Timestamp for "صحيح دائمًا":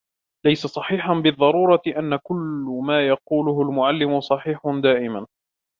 4.21-5.27